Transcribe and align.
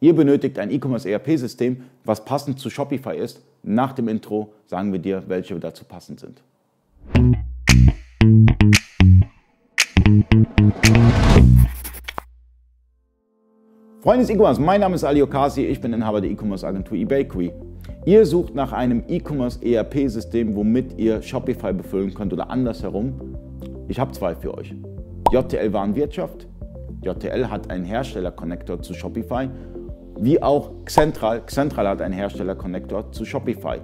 Ihr 0.00 0.14
benötigt 0.14 0.60
ein 0.60 0.70
E-Commerce 0.70 1.10
ERP-System, 1.10 1.82
was 2.04 2.24
passend 2.24 2.60
zu 2.60 2.70
Shopify 2.70 3.16
ist. 3.16 3.42
Nach 3.64 3.92
dem 3.92 4.06
Intro 4.06 4.52
sagen 4.66 4.92
wir 4.92 5.00
dir, 5.00 5.24
welche 5.26 5.58
dazu 5.58 5.84
passend 5.84 6.20
sind. 6.20 6.40
Freunde 14.00 14.20
des 14.20 14.30
E-Commerce, 14.30 14.60
mein 14.60 14.80
Name 14.80 14.94
ist 14.94 15.02
Ali 15.02 15.20
Okasi, 15.20 15.64
ich 15.64 15.80
bin 15.80 15.92
Inhaber 15.92 16.20
der 16.20 16.30
E-Commerce 16.30 16.64
Agentur 16.64 16.96
eBakery. 16.96 17.52
Ihr 18.06 18.24
sucht 18.24 18.54
nach 18.54 18.72
einem 18.72 19.02
E-Commerce 19.08 19.58
ERP-System, 19.64 20.54
womit 20.54 20.96
ihr 20.96 21.20
Shopify 21.22 21.72
befüllen 21.72 22.14
könnt 22.14 22.32
oder 22.32 22.48
andersherum. 22.50 23.36
Ich 23.88 23.98
habe 23.98 24.12
zwei 24.12 24.36
für 24.36 24.56
euch. 24.56 24.72
JTL 25.32 25.72
Warenwirtschaft. 25.72 26.46
JTL 27.02 27.50
hat 27.50 27.68
einen 27.70 27.84
Hersteller-Connector 27.84 28.80
zu 28.80 28.94
Shopify 28.94 29.48
wie 30.20 30.42
auch 30.42 30.70
Xentral. 30.84 31.42
Xentral 31.46 31.88
hat 31.88 32.02
einen 32.02 32.14
Hersteller-Connector 32.14 33.12
zu 33.12 33.24
Shopify. 33.24 33.80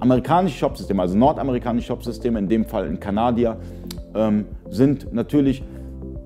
Amerikanische 0.00 0.58
Shopsysteme, 0.58 1.02
also 1.02 1.16
nordamerikanische 1.16 1.88
Shopsysteme, 1.88 2.38
in 2.38 2.48
dem 2.48 2.64
Fall 2.64 2.86
in 2.86 3.00
Kanadier, 3.00 3.58
ähm, 4.14 4.46
sind 4.68 5.12
natürlich 5.12 5.62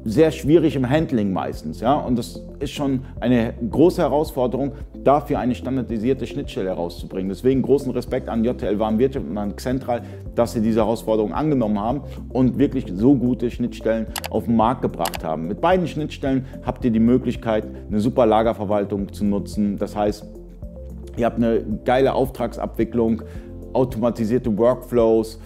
sehr 0.09 0.31
schwierig 0.31 0.75
im 0.75 0.89
Handling 0.89 1.33
meistens. 1.33 1.81
Ja? 1.81 1.95
Und 1.95 2.17
das 2.17 2.43
ist 2.61 2.73
schon 2.73 3.01
eine 3.21 3.53
große 3.71 4.01
Herausforderung, 4.01 4.73
dafür 5.05 5.39
eine 5.39 5.55
standardisierte 5.55 6.27
Schnittstelle 6.27 6.71
herauszubringen. 6.71 7.29
Deswegen 7.29 7.63
großen 7.63 7.91
Respekt 7.93 8.29
an 8.29 8.45
JTL 8.45 8.79
Warenwirtschaft 8.79 9.27
und 9.29 9.37
an 9.37 9.55
Xentral, 9.55 10.03
dass 10.35 10.53
sie 10.53 10.61
diese 10.61 10.81
Herausforderung 10.81 11.33
angenommen 11.33 11.79
haben 11.79 12.03
und 12.31 12.59
wirklich 12.59 12.87
so 12.95 13.15
gute 13.15 13.51
Schnittstellen 13.51 14.07
auf 14.31 14.45
den 14.47 14.57
Markt 14.57 14.83
gebracht 14.83 15.23
haben. 15.23 15.47
Mit 15.47 15.61
beiden 15.61 15.87
Schnittstellen 15.87 16.47
habt 16.65 16.85
ihr 16.85 16.91
die 16.91 17.01
Möglichkeit, 17.01 17.67
eine 17.89 18.01
super 18.01 18.27
Lagerverwaltung 18.27 19.13
zu 19.13 19.25
nutzen. 19.25 19.77
Das 19.79 19.95
heißt, 19.95 20.25
ihr 21.17 21.27
habt 21.27 21.37
eine 21.37 21.63
geile 21.85 22.15
Auftragsabwicklung, 22.15 23.23
automatisierte 23.75 24.57
Workflows, 24.57 25.39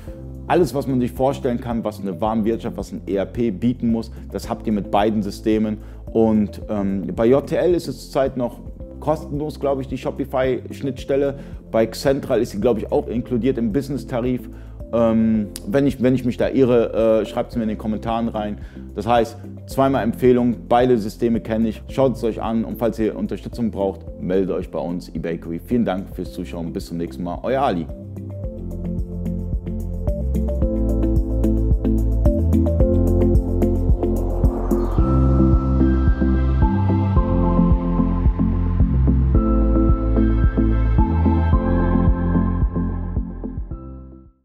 alles, 0.47 0.75
was 0.75 0.87
man 0.87 1.01
sich 1.01 1.13
vorstellen 1.13 1.61
kann, 1.61 1.85
was 1.85 2.01
eine 2.01 2.21
Warenwirtschaft, 2.21 2.77
was 2.77 2.93
ein 2.93 3.03
ERP 3.07 3.59
bieten 3.59 3.91
muss, 3.91 4.11
das 4.31 4.49
habt 4.49 4.67
ihr 4.67 4.73
mit 4.73 4.91
beiden 4.91 5.23
Systemen. 5.23 5.79
Und 6.07 6.61
ähm, 6.69 7.07
bei 7.15 7.27
JTL 7.27 7.75
ist 7.75 7.89
es 7.89 8.05
zurzeit 8.05 8.37
noch 8.37 8.61
kostenlos, 9.01 9.59
glaube 9.59 9.83
ich, 9.83 9.89
die 9.89 9.99
Shopify-Schnittstelle. 9.99 11.35
Bei 11.71 11.87
Central 11.87 12.41
ist 12.41 12.51
sie, 12.51 12.61
glaube 12.61 12.81
ich, 12.81 12.93
auch 12.93 13.09
inkludiert 13.09 13.59
im 13.59 13.73
Business-Tarif. 13.73 14.49
Ähm, 14.93 15.49
wenn, 15.67 15.87
ich, 15.87 16.03
wenn 16.03 16.15
ich 16.15 16.25
mich 16.25 16.37
da 16.37 16.49
irre, 16.49 17.23
äh, 17.23 17.27
schreibt 17.27 17.51
es 17.51 17.57
mir 17.57 17.63
in 17.63 17.71
den 17.71 17.79
Kommentaren 17.79 18.29
rein. 18.29 18.59
Das 18.95 19.07
heißt, 19.07 19.39
zweimal 19.67 20.05
Empfehlung, 20.05 20.57
beide 20.69 20.99
Systeme 20.99 21.41
kenne 21.41 21.69
ich. 21.69 21.83
Schaut 21.89 22.17
es 22.17 22.25
euch 22.25 22.43
an 22.43 22.65
und 22.65 22.79
falls 22.79 22.99
ihr 22.99 23.17
Unterstützung 23.17 23.71
braucht, 23.71 24.21
meldet 24.21 24.51
euch 24.51 24.71
bei 24.71 24.79
uns, 24.79 25.09
eBakery. 25.09 25.61
Vielen 25.65 25.85
Dank 25.85 26.15
fürs 26.15 26.33
Zuschauen. 26.33 26.73
Bis 26.73 26.87
zum 26.87 26.99
nächsten 26.99 27.23
Mal. 27.23 27.39
Euer 27.43 27.63
Ali. 27.63 27.87